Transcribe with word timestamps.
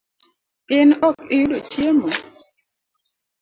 In 0.77 0.89
ok 1.07 1.17
iyudo 1.35 1.57
chiemo? 1.71 2.09